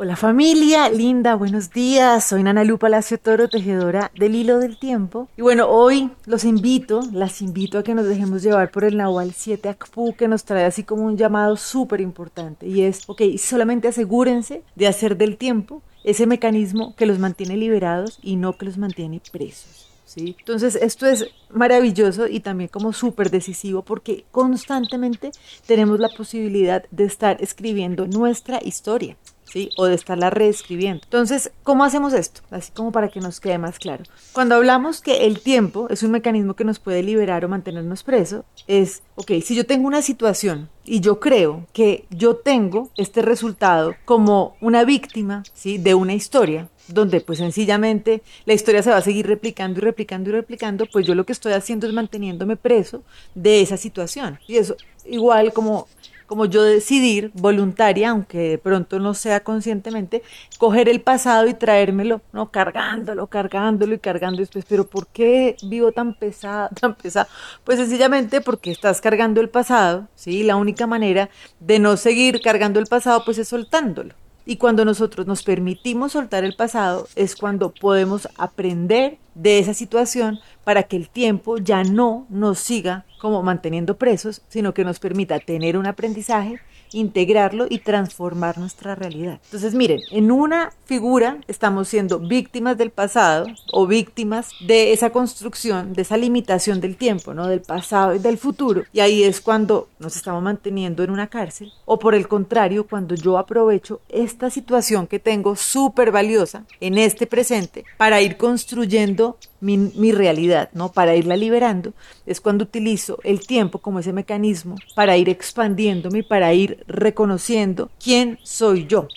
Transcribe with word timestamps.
Hola 0.00 0.14
familia, 0.14 0.88
linda, 0.90 1.34
buenos 1.34 1.72
días. 1.72 2.24
Soy 2.28 2.44
Nana 2.44 2.62
Lu 2.62 2.78
Palacio 2.78 3.18
Toro, 3.18 3.48
tejedora 3.48 4.12
del 4.16 4.36
hilo 4.36 4.60
del 4.60 4.78
tiempo. 4.78 5.28
Y 5.36 5.42
bueno, 5.42 5.68
hoy 5.68 6.12
los 6.24 6.44
invito, 6.44 7.00
las 7.12 7.42
invito 7.42 7.78
a 7.78 7.82
que 7.82 7.96
nos 7.96 8.06
dejemos 8.06 8.44
llevar 8.44 8.70
por 8.70 8.84
el 8.84 8.96
Nahual 8.96 9.32
7 9.32 9.68
Akpu, 9.68 10.14
que 10.14 10.28
nos 10.28 10.44
trae 10.44 10.66
así 10.66 10.84
como 10.84 11.02
un 11.02 11.16
llamado 11.16 11.56
súper 11.56 12.00
importante. 12.00 12.68
Y 12.68 12.82
es, 12.82 13.08
ok, 13.08 13.22
solamente 13.38 13.88
asegúrense 13.88 14.62
de 14.76 14.86
hacer 14.86 15.16
del 15.16 15.36
tiempo 15.36 15.82
ese 16.04 16.28
mecanismo 16.28 16.94
que 16.94 17.06
los 17.06 17.18
mantiene 17.18 17.56
liberados 17.56 18.20
y 18.22 18.36
no 18.36 18.56
que 18.56 18.66
los 18.66 18.78
mantiene 18.78 19.20
presos. 19.32 19.88
¿Sí? 20.04 20.36
Entonces 20.38 20.76
esto 20.76 21.06
es 21.06 21.26
maravilloso 21.50 22.28
y 22.28 22.38
también 22.38 22.68
como 22.68 22.92
súper 22.92 23.30
decisivo 23.30 23.82
porque 23.82 24.24
constantemente 24.30 25.32
tenemos 25.66 25.98
la 25.98 26.08
posibilidad 26.08 26.84
de 26.92 27.04
estar 27.04 27.42
escribiendo 27.42 28.06
nuestra 28.06 28.60
historia. 28.62 29.16
¿Sí? 29.52 29.70
O 29.76 29.86
de 29.86 29.94
estarla 29.94 30.30
reescribiendo. 30.30 31.02
Entonces, 31.04 31.50
¿cómo 31.62 31.84
hacemos 31.84 32.12
esto? 32.12 32.42
Así 32.50 32.72
como 32.72 32.92
para 32.92 33.08
que 33.08 33.20
nos 33.20 33.40
quede 33.40 33.58
más 33.58 33.78
claro. 33.78 34.04
Cuando 34.32 34.54
hablamos 34.54 35.00
que 35.00 35.26
el 35.26 35.40
tiempo 35.40 35.88
es 35.90 36.02
un 36.02 36.10
mecanismo 36.10 36.54
que 36.54 36.64
nos 36.64 36.78
puede 36.78 37.02
liberar 37.02 37.44
o 37.44 37.48
mantenernos 37.48 38.02
presos, 38.02 38.44
es, 38.66 39.02
ok, 39.16 39.32
si 39.42 39.54
yo 39.54 39.66
tengo 39.66 39.86
una 39.86 40.02
situación 40.02 40.68
y 40.84 41.00
yo 41.00 41.20
creo 41.20 41.66
que 41.72 42.06
yo 42.10 42.36
tengo 42.36 42.90
este 42.96 43.22
resultado 43.22 43.94
como 44.04 44.56
una 44.60 44.84
víctima, 44.84 45.42
¿sí? 45.52 45.78
De 45.78 45.94
una 45.94 46.14
historia, 46.14 46.68
donde 46.88 47.20
pues 47.20 47.38
sencillamente 47.38 48.22
la 48.46 48.54
historia 48.54 48.82
se 48.82 48.90
va 48.90 48.96
a 48.96 49.02
seguir 49.02 49.26
replicando 49.26 49.80
y 49.80 49.82
replicando 49.82 50.30
y 50.30 50.32
replicando, 50.32 50.86
pues 50.90 51.06
yo 51.06 51.14
lo 51.14 51.26
que 51.26 51.32
estoy 51.32 51.52
haciendo 51.52 51.86
es 51.86 51.92
manteniéndome 51.92 52.56
preso 52.56 53.02
de 53.34 53.60
esa 53.60 53.76
situación. 53.76 54.38
Y 54.46 54.56
eso 54.56 54.76
igual 55.04 55.52
como 55.52 55.88
como 56.28 56.44
yo 56.44 56.62
decidir 56.62 57.32
voluntaria, 57.34 58.10
aunque 58.10 58.38
de 58.50 58.58
pronto 58.58 59.00
no 59.00 59.14
sea 59.14 59.40
conscientemente, 59.40 60.22
coger 60.58 60.88
el 60.88 61.00
pasado 61.00 61.48
y 61.48 61.54
traérmelo, 61.54 62.20
¿no? 62.32 62.50
Cargándolo, 62.50 63.26
cargándolo 63.26 63.94
y 63.94 63.98
cargando 63.98 64.38
después. 64.38 64.66
Pero 64.68 64.86
¿por 64.86 65.06
qué 65.08 65.56
vivo 65.62 65.90
tan 65.90 66.14
pesado, 66.14 66.68
tan 66.80 66.94
pesado? 66.94 67.26
Pues 67.64 67.78
sencillamente 67.78 68.42
porque 68.42 68.70
estás 68.70 69.00
cargando 69.00 69.40
el 69.40 69.48
pasado, 69.48 70.06
¿sí? 70.14 70.44
La 70.44 70.56
única 70.56 70.86
manera 70.86 71.30
de 71.60 71.78
no 71.78 71.96
seguir 71.96 72.40
cargando 72.42 72.78
el 72.78 72.86
pasado, 72.86 73.22
pues 73.24 73.38
es 73.38 73.48
soltándolo. 73.48 74.14
Y 74.44 74.56
cuando 74.56 74.84
nosotros 74.84 75.26
nos 75.26 75.42
permitimos 75.42 76.12
soltar 76.12 76.44
el 76.44 76.56
pasado 76.56 77.06
es 77.16 77.36
cuando 77.36 77.72
podemos 77.72 78.28
aprender 78.36 79.18
de 79.34 79.58
esa 79.58 79.74
situación 79.74 80.40
para 80.64 80.84
que 80.84 80.96
el 80.96 81.08
tiempo 81.08 81.58
ya 81.58 81.84
no 81.84 82.26
nos 82.30 82.58
siga 82.58 83.04
como 83.18 83.42
manteniendo 83.42 83.96
presos, 83.96 84.42
sino 84.48 84.74
que 84.74 84.84
nos 84.84 84.98
permita 84.98 85.38
tener 85.38 85.76
un 85.76 85.86
aprendizaje 85.86 86.60
integrarlo 86.92 87.66
y 87.68 87.78
transformar 87.78 88.58
nuestra 88.58 88.94
realidad. 88.94 89.40
Entonces, 89.44 89.74
miren, 89.74 90.00
en 90.10 90.30
una 90.30 90.72
figura 90.84 91.38
estamos 91.48 91.88
siendo 91.88 92.18
víctimas 92.18 92.78
del 92.78 92.90
pasado 92.90 93.46
o 93.72 93.86
víctimas 93.86 94.50
de 94.66 94.92
esa 94.92 95.10
construcción, 95.10 95.92
de 95.92 96.02
esa 96.02 96.16
limitación 96.16 96.80
del 96.80 96.96
tiempo, 96.96 97.34
¿no? 97.34 97.46
Del 97.46 97.60
pasado 97.60 98.14
y 98.14 98.18
del 98.18 98.38
futuro. 98.38 98.84
Y 98.92 99.00
ahí 99.00 99.22
es 99.22 99.40
cuando 99.40 99.88
nos 99.98 100.16
estamos 100.16 100.42
manteniendo 100.42 101.02
en 101.02 101.10
una 101.10 101.28
cárcel. 101.28 101.72
O 101.84 101.98
por 101.98 102.14
el 102.14 102.28
contrario, 102.28 102.86
cuando 102.86 103.14
yo 103.14 103.38
aprovecho 103.38 104.00
esta 104.08 104.50
situación 104.50 105.06
que 105.06 105.18
tengo 105.18 105.56
súper 105.56 106.10
valiosa 106.10 106.64
en 106.80 106.98
este 106.98 107.26
presente 107.26 107.84
para 107.96 108.20
ir 108.20 108.36
construyendo 108.36 109.36
mi, 109.60 110.12
realidad, 110.12 110.70
¿no? 110.72 110.92
Para 110.92 111.16
irla 111.16 111.36
liberando, 111.36 111.92
es 112.26 112.40
cuando 112.40 112.64
utilizo 112.64 113.18
el 113.24 113.46
tiempo 113.46 113.78
como 113.78 113.98
ese 113.98 114.12
mecanismo 114.12 114.76
para 114.94 115.16
ir 115.16 115.28
expandiéndome 115.28 116.22
para 116.22 116.52
ir 116.54 116.84
reconociendo 116.86 117.90
quién 118.02 118.38
soy 118.42 118.86
yo. 118.86 119.08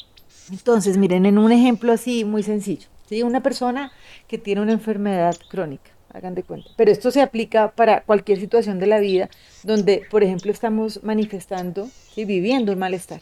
Entonces, 0.52 0.98
miren, 0.98 1.26
en 1.26 1.38
un 1.38 1.52
ejemplo 1.52 1.94
así 1.94 2.26
muy 2.26 2.44
sencillo, 2.44 2.88
¿sí? 3.08 3.24
Una 3.24 3.42
persona 3.42 3.92
que 4.28 4.38
tiene 4.38 4.62
una 4.62 4.74
enfermedad 4.74 5.36
crónica, 5.50 5.92
hagan 6.14 6.36
de 6.36 6.44
cuenta. 6.44 6.70
Pero 6.76 6.92
esto 6.92 7.12
se 7.12 7.22
aplica 7.22 7.72
para 7.72 8.02
cualquier 8.02 8.40
situación 8.40 8.80
de 8.80 8.88
la 8.88 9.00
vida 9.00 9.30
donde, 9.64 10.04
por 10.10 10.24
ejemplo, 10.24 10.52
estamos 10.52 11.04
manifestando 11.04 11.90
y 12.16 12.26
viviendo 12.26 12.74
un 12.74 12.80
malestar. 12.80 13.22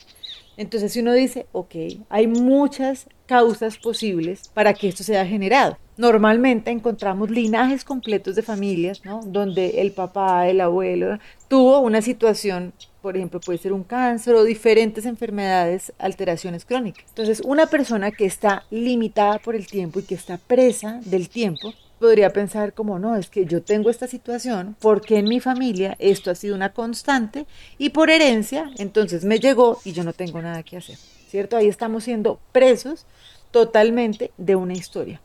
Entonces, 0.57 0.91
si 0.91 0.99
uno 0.99 1.13
dice, 1.13 1.45
ok, 1.51 1.75
hay 2.09 2.27
muchas 2.27 3.07
causas 3.25 3.77
posibles 3.77 4.49
para 4.53 4.73
que 4.73 4.89
esto 4.89 5.03
sea 5.03 5.25
generado. 5.25 5.77
Normalmente 5.99 6.71
encontramos 6.71 7.29
linajes 7.29 7.83
completos 7.83 8.33
de 8.37 8.41
familias, 8.41 9.03
¿no? 9.03 9.19
Donde 9.25 9.81
el 9.81 9.91
papá, 9.91 10.47
el 10.47 10.61
abuelo, 10.61 11.19
tuvo 11.49 11.81
una 11.81 12.01
situación, 12.01 12.71
por 13.01 13.17
ejemplo, 13.17 13.41
puede 13.41 13.59
ser 13.59 13.73
un 13.73 13.83
cáncer 13.83 14.35
o 14.35 14.45
diferentes 14.45 15.05
enfermedades, 15.05 15.91
alteraciones 15.99 16.63
crónicas. 16.63 17.03
Entonces, 17.09 17.41
una 17.43 17.65
persona 17.65 18.11
que 18.11 18.23
está 18.23 18.63
limitada 18.71 19.39
por 19.39 19.57
el 19.57 19.67
tiempo 19.67 19.99
y 19.99 20.03
que 20.03 20.15
está 20.15 20.37
presa 20.37 21.01
del 21.03 21.27
tiempo, 21.27 21.73
podría 21.99 22.29
pensar 22.29 22.71
como, 22.71 22.97
no, 22.97 23.17
es 23.17 23.29
que 23.29 23.45
yo 23.45 23.61
tengo 23.61 23.89
esta 23.89 24.07
situación 24.07 24.77
porque 24.79 25.17
en 25.17 25.27
mi 25.27 25.41
familia 25.41 25.97
esto 25.99 26.31
ha 26.31 26.35
sido 26.35 26.55
una 26.55 26.71
constante 26.71 27.45
y 27.77 27.89
por 27.89 28.09
herencia, 28.09 28.71
entonces 28.77 29.25
me 29.25 29.39
llegó 29.39 29.81
y 29.83 29.91
yo 29.91 30.05
no 30.05 30.13
tengo 30.13 30.41
nada 30.41 30.63
que 30.63 30.77
hacer, 30.77 30.95
¿cierto? 31.27 31.57
Ahí 31.57 31.67
estamos 31.67 32.05
siendo 32.05 32.39
presos 32.53 33.05
totalmente 33.51 34.31
de 34.37 34.55
una 34.55 34.71
historia. 34.71 35.19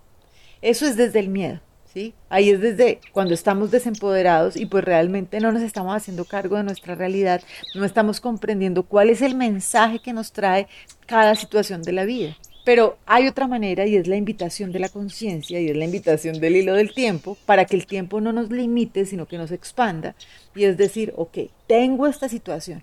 Eso 0.64 0.86
es 0.86 0.96
desde 0.96 1.18
el 1.18 1.28
miedo, 1.28 1.60
¿sí? 1.92 2.14
Ahí 2.30 2.48
es 2.48 2.58
desde 2.58 2.98
cuando 3.12 3.34
estamos 3.34 3.70
desempoderados 3.70 4.56
y 4.56 4.64
pues 4.64 4.82
realmente 4.82 5.38
no 5.38 5.52
nos 5.52 5.62
estamos 5.62 5.94
haciendo 5.94 6.24
cargo 6.24 6.56
de 6.56 6.62
nuestra 6.62 6.94
realidad, 6.94 7.42
no 7.74 7.84
estamos 7.84 8.18
comprendiendo 8.18 8.84
cuál 8.84 9.10
es 9.10 9.20
el 9.20 9.34
mensaje 9.34 9.98
que 9.98 10.14
nos 10.14 10.32
trae 10.32 10.66
cada 11.04 11.34
situación 11.34 11.82
de 11.82 11.92
la 11.92 12.06
vida. 12.06 12.38
Pero 12.64 12.96
hay 13.04 13.28
otra 13.28 13.46
manera 13.46 13.84
y 13.84 13.96
es 13.96 14.06
la 14.06 14.16
invitación 14.16 14.72
de 14.72 14.78
la 14.78 14.88
conciencia 14.88 15.60
y 15.60 15.68
es 15.68 15.76
la 15.76 15.84
invitación 15.84 16.40
del 16.40 16.56
hilo 16.56 16.72
del 16.72 16.94
tiempo 16.94 17.36
para 17.44 17.66
que 17.66 17.76
el 17.76 17.86
tiempo 17.86 18.22
no 18.22 18.32
nos 18.32 18.50
limite, 18.50 19.04
sino 19.04 19.26
que 19.26 19.36
nos 19.36 19.52
expanda. 19.52 20.14
Y 20.54 20.64
es 20.64 20.78
decir, 20.78 21.12
ok, 21.14 21.40
tengo 21.66 22.06
esta 22.06 22.30
situación. 22.30 22.82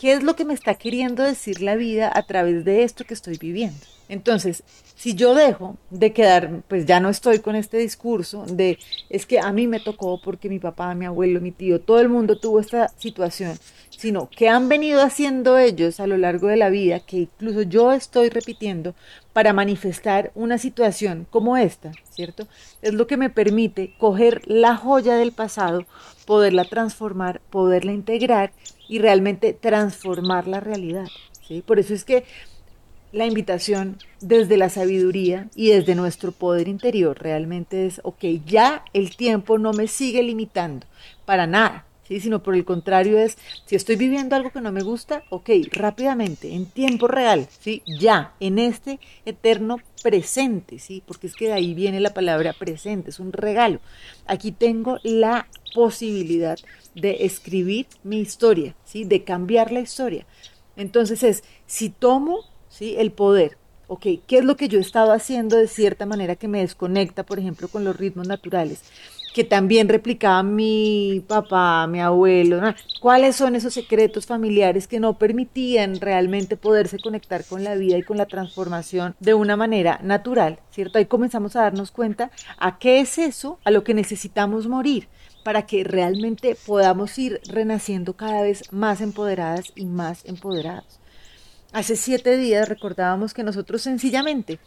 ¿Qué 0.00 0.14
es 0.14 0.22
lo 0.22 0.34
que 0.34 0.46
me 0.46 0.54
está 0.54 0.76
queriendo 0.76 1.22
decir 1.22 1.60
la 1.60 1.76
vida 1.76 2.10
a 2.14 2.22
través 2.22 2.64
de 2.64 2.84
esto 2.84 3.04
que 3.04 3.12
estoy 3.12 3.36
viviendo? 3.36 3.76
Entonces, 4.08 4.62
si 4.96 5.14
yo 5.14 5.34
dejo 5.34 5.76
de 5.90 6.14
quedar, 6.14 6.62
pues 6.68 6.86
ya 6.86 7.00
no 7.00 7.10
estoy 7.10 7.40
con 7.40 7.54
este 7.54 7.76
discurso 7.76 8.46
de 8.46 8.78
es 9.10 9.26
que 9.26 9.40
a 9.40 9.52
mí 9.52 9.66
me 9.66 9.78
tocó 9.78 10.18
porque 10.18 10.48
mi 10.48 10.58
papá, 10.58 10.94
mi 10.94 11.04
abuelo, 11.04 11.42
mi 11.42 11.50
tío, 11.50 11.82
todo 11.82 12.00
el 12.00 12.08
mundo 12.08 12.38
tuvo 12.38 12.60
esta 12.60 12.88
situación, 12.96 13.58
sino 13.90 14.30
que 14.30 14.48
han 14.48 14.70
venido 14.70 15.02
haciendo 15.02 15.58
ellos 15.58 16.00
a 16.00 16.06
lo 16.06 16.16
largo 16.16 16.48
de 16.48 16.56
la 16.56 16.70
vida, 16.70 17.00
que 17.00 17.18
incluso 17.18 17.60
yo 17.60 17.92
estoy 17.92 18.30
repitiendo 18.30 18.94
para 19.34 19.52
manifestar 19.52 20.32
una 20.34 20.56
situación 20.56 21.26
como 21.28 21.58
esta, 21.58 21.92
¿cierto? 22.08 22.48
Es 22.80 22.94
lo 22.94 23.06
que 23.06 23.18
me 23.18 23.28
permite 23.28 23.92
coger 23.98 24.40
la 24.46 24.76
joya 24.76 25.16
del 25.16 25.32
pasado, 25.32 25.84
poderla 26.24 26.64
transformar, 26.64 27.42
poderla 27.50 27.92
integrar 27.92 28.50
y 28.90 28.98
realmente 28.98 29.52
transformar 29.52 30.48
la 30.48 30.58
realidad. 30.58 31.06
¿sí? 31.46 31.62
Por 31.64 31.78
eso 31.78 31.94
es 31.94 32.04
que 32.04 32.24
la 33.12 33.24
invitación 33.24 33.98
desde 34.20 34.56
la 34.56 34.68
sabiduría 34.68 35.48
y 35.54 35.68
desde 35.68 35.94
nuestro 35.94 36.32
poder 36.32 36.66
interior 36.66 37.16
realmente 37.16 37.86
es, 37.86 38.00
ok, 38.02 38.24
ya 38.44 38.84
el 38.92 39.16
tiempo 39.16 39.58
no 39.58 39.72
me 39.72 39.86
sigue 39.86 40.24
limitando 40.24 40.86
para 41.24 41.46
nada, 41.46 41.84
¿sí? 42.10 42.20
sino 42.20 42.42
por 42.42 42.56
el 42.56 42.64
contrario 42.64 43.18
es, 43.18 43.38
si 43.66 43.76
estoy 43.76 43.94
viviendo 43.94 44.34
algo 44.34 44.50
que 44.50 44.60
no 44.60 44.72
me 44.72 44.82
gusta, 44.82 45.22
ok, 45.30 45.48
rápidamente, 45.70 46.52
en 46.54 46.66
tiempo 46.66 47.06
real, 47.06 47.46
¿sí? 47.60 47.84
ya, 47.86 48.34
en 48.40 48.58
este 48.58 48.98
eterno 49.24 49.78
presente, 50.02 50.80
¿sí? 50.80 51.04
porque 51.06 51.28
es 51.28 51.36
que 51.36 51.46
de 51.46 51.52
ahí 51.52 51.72
viene 51.72 52.00
la 52.00 52.12
palabra 52.12 52.52
presente, 52.52 53.10
es 53.10 53.20
un 53.20 53.32
regalo. 53.32 53.78
Aquí 54.26 54.50
tengo 54.50 54.98
la 55.04 55.46
posibilidad 55.72 56.58
de 56.96 57.24
escribir 57.24 57.86
mi 58.02 58.18
historia, 58.18 58.74
¿sí? 58.84 59.04
de 59.04 59.22
cambiar 59.22 59.70
la 59.70 59.80
historia. 59.80 60.26
Entonces 60.76 61.22
es, 61.22 61.44
si 61.66 61.90
tomo 61.90 62.50
¿sí? 62.70 62.94
El 62.96 63.12
poder. 63.12 63.58
Ok, 63.92 64.06
¿qué 64.28 64.38
es 64.38 64.44
lo 64.44 64.56
que 64.56 64.68
yo 64.68 64.78
he 64.78 64.82
estado 64.82 65.12
haciendo 65.12 65.56
de 65.56 65.66
cierta 65.66 66.06
manera 66.06 66.36
que 66.36 66.46
me 66.46 66.60
desconecta, 66.60 67.26
por 67.26 67.40
ejemplo, 67.40 67.66
con 67.66 67.82
los 67.82 67.96
ritmos 67.96 68.28
naturales? 68.28 68.84
que 69.34 69.42
también 69.44 69.88
replicaba 69.88 70.42
mi 70.42 71.24
papá, 71.26 71.86
mi 71.88 72.00
abuelo, 72.00 72.60
cuáles 73.00 73.36
son 73.36 73.54
esos 73.54 73.74
secretos 73.74 74.26
familiares 74.26 74.88
que 74.88 74.98
no 74.98 75.18
permitían 75.18 76.00
realmente 76.00 76.56
poderse 76.56 76.98
conectar 76.98 77.44
con 77.44 77.62
la 77.62 77.76
vida 77.76 77.96
y 77.96 78.02
con 78.02 78.16
la 78.16 78.26
transformación 78.26 79.14
de 79.20 79.34
una 79.34 79.56
manera 79.56 80.00
natural, 80.02 80.58
¿cierto? 80.70 80.98
Ahí 80.98 81.06
comenzamos 81.06 81.54
a 81.54 81.62
darnos 81.62 81.92
cuenta 81.92 82.32
a 82.58 82.78
qué 82.78 82.98
es 82.98 83.18
eso 83.18 83.58
a 83.64 83.70
lo 83.70 83.84
que 83.84 83.94
necesitamos 83.94 84.66
morir 84.66 85.08
para 85.44 85.66
que 85.66 85.84
realmente 85.84 86.56
podamos 86.66 87.16
ir 87.18 87.40
renaciendo 87.48 88.14
cada 88.14 88.42
vez 88.42 88.72
más 88.72 89.00
empoderadas 89.00 89.72
y 89.74 89.86
más 89.86 90.24
empoderados. 90.24 90.99
Hace 91.72 91.96
siete 91.96 92.36
días 92.36 92.68
recordábamos 92.68 93.32
que 93.32 93.44
nosotros 93.44 93.82
sencillamente 93.82 94.58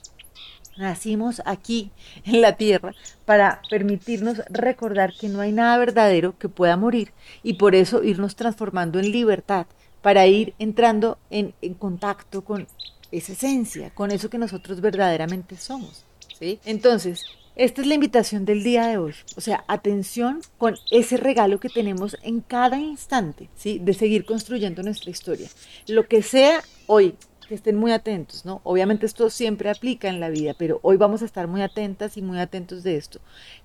nacimos 0.77 1.41
aquí 1.45 1.91
en 2.23 2.41
la 2.41 2.55
tierra 2.55 2.93
para 3.25 3.61
permitirnos 3.69 4.41
recordar 4.49 5.13
que 5.13 5.27
no 5.27 5.41
hay 5.41 5.51
nada 5.51 5.77
verdadero 5.77 6.37
que 6.37 6.47
pueda 6.49 6.77
morir 6.77 7.11
y 7.43 7.55
por 7.55 7.75
eso 7.75 8.03
irnos 8.03 8.35
transformando 8.35 8.99
en 8.99 9.11
libertad, 9.11 9.67
para 10.01 10.27
ir 10.27 10.53
entrando 10.59 11.17
en, 11.29 11.53
contacto 11.75 12.43
con 12.43 12.67
esa 13.11 13.33
esencia, 13.33 13.89
con 13.93 14.11
eso 14.11 14.29
que 14.29 14.37
nosotros 14.37 14.81
verdaderamente 14.81 15.57
somos. 15.57 16.05
¿sí? 16.39 16.59
Entonces, 16.65 17.25
esta 17.55 17.81
es 17.81 17.87
la 17.87 17.93
invitación 17.93 18.45
del 18.45 18.63
día 18.63 18.87
de 18.87 18.97
hoy. 18.97 19.13
O 19.35 19.41
sea, 19.41 19.63
atención 19.67 20.41
con 20.57 20.75
ese 20.91 21.17
regalo 21.17 21.59
que 21.59 21.69
tenemos 21.69 22.17
en 22.23 22.41
cada 22.41 22.77
instante, 22.77 23.49
¿sí? 23.55 23.79
De 23.79 23.93
seguir 23.93 24.25
construyendo 24.25 24.81
nuestra 24.81 25.11
historia. 25.11 25.47
Lo 25.87 26.07
que 26.07 26.23
sea 26.23 26.63
hoy, 26.87 27.15
que 27.47 27.55
estén 27.55 27.77
muy 27.77 27.91
atentos, 27.91 28.45
¿no? 28.45 28.61
Obviamente 28.63 29.05
esto 29.05 29.29
siempre 29.29 29.69
aplica 29.69 30.07
en 30.07 30.19
la 30.19 30.29
vida, 30.29 30.55
pero 30.57 30.79
hoy 30.81 30.97
vamos 30.97 31.21
a 31.21 31.25
estar 31.25 31.47
muy 31.47 31.61
atentas 31.61 32.17
y 32.17 32.21
muy 32.21 32.39
atentos 32.39 32.83
de 32.83 32.97
esto. 32.97 33.19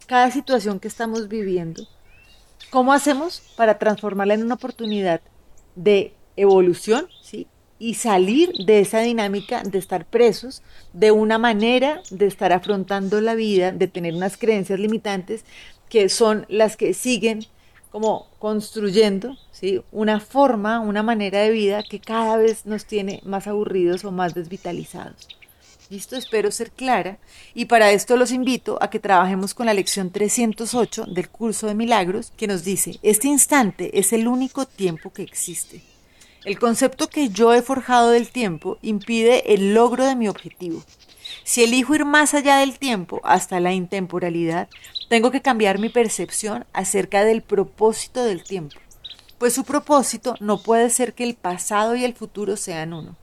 Cada 0.07 0.31
situación 0.31 0.81
que 0.81 0.89
estamos 0.89 1.29
viviendo, 1.29 1.87
¿cómo 2.71 2.93
hacemos 2.93 3.43
para 3.57 3.79
transformarla 3.79 4.35
en 4.35 4.43
una 4.43 4.55
oportunidad 4.55 5.21
de 5.77 6.15
evolución, 6.37 7.09
¿sí? 7.23 7.47
Y 7.79 7.95
salir 7.95 8.53
de 8.67 8.81
esa 8.81 9.01
dinámica 9.01 9.63
de 9.63 9.79
estar 9.79 10.05
presos, 10.05 10.63
de 10.93 11.11
una 11.13 11.39
manera 11.39 12.03
de 12.11 12.27
estar 12.27 12.53
afrontando 12.53 13.21
la 13.21 13.35
vida, 13.35 13.73
de 13.73 13.89
tener 13.89 14.15
unas 14.15 14.37
creencias 14.37 14.81
limitantes 14.81 15.45
que 15.89 16.09
son 16.09 16.45
las 16.49 16.77
que 16.77 16.95
siguen 16.95 17.47
como 17.91 18.27
construyendo 18.39 19.37
¿sí? 19.51 19.81
una 19.93 20.21
forma, 20.21 20.81
una 20.81 21.03
manera 21.03 21.41
de 21.41 21.51
vida 21.51 21.83
que 21.83 22.01
cada 22.01 22.37
vez 22.37 22.67
nos 22.67 22.85
tiene 22.85 23.21
más 23.25 23.47
aburridos 23.47 24.05
o 24.05 24.13
más 24.13 24.35
desvitalizados. 24.35 25.29
Listo, 25.91 26.17
espero 26.17 26.51
ser 26.51 26.71
clara 26.71 27.17
y 27.55 27.65
para 27.65 27.93
esto 27.93 28.19
los 28.19 28.31
invito 28.31 28.77
a 28.83 28.91
que 28.91 29.01
trabajemos 29.01 29.55
con 29.55 29.65
la 29.65 29.73
lección 29.73 30.11
308 30.11 31.07
del 31.07 31.31
curso 31.31 31.67
de 31.67 31.75
milagros 31.75 32.31
que 32.37 32.47
nos 32.47 32.63
dice, 32.63 32.99
este 33.03 33.29
instante 33.29 33.99
es 33.99 34.13
el 34.13 34.29
único 34.29 34.67
tiempo 34.67 35.11
que 35.11 35.23
existe. 35.23 35.81
El 36.49 36.59
concepto 36.59 37.11
que 37.11 37.29
yo 37.29 37.53
he 37.53 37.61
forjado 37.61 38.09
del 38.09 38.31
tiempo 38.31 38.79
impide 38.81 39.53
el 39.53 39.75
logro 39.75 40.07
de 40.07 40.17
mi 40.17 40.29
objetivo. 40.29 40.83
Si 41.45 41.63
elijo 41.63 41.95
ir 41.95 42.07
más 42.07 42.33
allá 42.33 42.57
del 42.57 42.79
tiempo, 42.79 43.21
hasta 43.23 43.61
la 43.61 43.75
intemporalidad, 43.75 44.67
tengo 45.11 45.31
que 45.31 45.43
cambiar 45.43 45.79
mi 45.79 45.91
percepción 45.91 46.65
acerca 46.73 47.23
del 47.27 47.43
propósito 47.43 48.25
del 48.25 48.45
tiempo, 48.45 48.81
pues 49.37 49.53
su 49.53 49.65
propósito 49.65 50.37
no 50.41 50.63
puede 50.63 50.89
ser 50.89 51.13
que 51.13 51.25
el 51.25 51.35
pasado 51.35 51.97
y 51.97 52.05
el 52.07 52.15
futuro 52.15 52.57
sean 52.57 52.95
uno. 52.95 53.15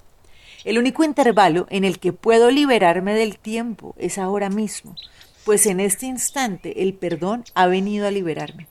El 0.63 0.77
único 0.77 1.04
intervalo 1.04 1.66
en 1.72 1.83
el 1.83 1.98
que 1.98 2.13
puedo 2.13 2.51
liberarme 2.51 3.16
del 3.16 3.39
tiempo 3.39 3.95
es 3.98 4.19
ahora 4.19 4.51
mismo, 4.51 4.95
pues 5.45 5.66
en 5.66 5.80
este 5.80 6.06
instante 6.06 6.83
el 6.83 6.94
perdón 6.94 7.44
ha 7.56 7.66
venido 7.66 8.06
a 8.06 8.12
liberarme. 8.12 8.68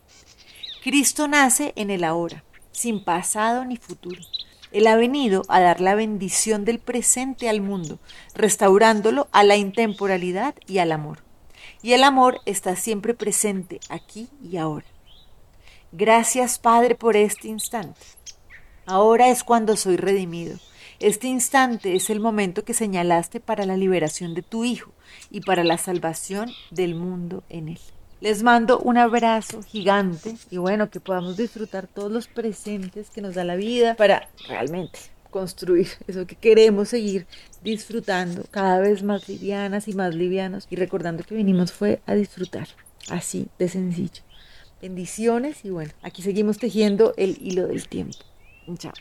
Cristo 0.85 1.27
nace 1.27 1.73
en 1.75 1.91
el 1.91 2.05
ahora, 2.05 2.45
sin 2.71 3.03
pasado 3.03 3.65
ni 3.65 3.79
futuro. 3.79 4.23
Él 4.75 4.89
ha 4.89 4.97
venido 4.97 5.45
a 5.47 5.61
dar 5.61 5.81
la 5.81 5.95
bendición 5.95 6.65
del 6.65 6.81
presente 6.81 7.49
al 7.49 7.61
mundo, 7.61 8.01
restaurándolo 8.35 9.29
a 9.31 9.45
la 9.45 9.57
intemporalidad 9.57 10.57
y 10.67 10.79
al 10.79 10.91
amor. 10.91 11.21
Y 11.81 11.93
el 11.93 12.03
amor 12.03 12.41
está 12.45 12.75
siempre 12.75 13.15
presente 13.15 13.79
aquí 13.89 14.29
y 14.43 14.57
ahora. 14.57 14.85
Gracias 15.93 16.59
Padre 16.59 16.97
por 16.97 17.17
este 17.17 17.47
instante. 17.47 18.01
Ahora 18.85 19.29
es 19.29 19.45
cuando 19.45 19.77
soy 19.77 19.97
redimido. 19.97 20.59
Este 20.99 21.29
instante 21.29 21.95
es 21.95 22.11
el 22.11 22.19
momento 22.19 22.65
que 22.65 22.75
señalaste 22.75 23.39
para 23.39 23.67
la 23.67 23.77
liberación 23.77 24.35
de 24.35 24.43
tu 24.43 24.65
Hijo 24.65 24.91
y 25.31 25.43
para 25.43 25.63
la 25.63 25.79
salvación 25.79 26.51
del 26.73 26.97
mundo 26.97 27.45
en 27.49 27.69
él. 27.69 27.81
Les 28.25 28.43
mando 28.43 28.79
un 28.79 28.97
abrazo 28.97 29.63
gigante 29.63 30.35
y 30.51 30.57
bueno, 30.57 30.89
que 30.89 30.99
podamos 30.99 31.37
disfrutar 31.37 31.87
todos 31.87 32.11
los 32.11 32.27
presentes 32.27 33.11
que 33.11 33.21
nos 33.21 33.35
da 33.35 33.45
la 33.45 33.55
vida 33.55 33.97
para 33.97 34.31
realmente 34.49 34.99
construir 35.29 35.89
eso 36.07 36.27
que 36.27 36.35
queremos 36.35 36.89
seguir 36.89 37.27
disfrutando 37.63 38.47
cada 38.51 38.79
vez 38.79 39.03
más 39.03 39.29
livianas 39.29 39.89
y 39.89 39.93
más 39.93 40.15
livianos 40.15 40.67
y 40.71 40.77
recordando 40.77 41.23
que 41.23 41.35
vinimos 41.35 41.71
fue 41.71 42.01
a 42.07 42.15
disfrutar, 42.15 42.69
así 43.11 43.49
de 43.59 43.69
sencillo. 43.69 44.23
Bendiciones 44.81 45.63
y 45.63 45.69
bueno, 45.69 45.93
aquí 46.01 46.23
seguimos 46.23 46.57
tejiendo 46.57 47.13
el 47.19 47.37
hilo 47.43 47.67
del 47.67 47.87
tiempo. 47.87 48.17
Chao. 48.79 48.95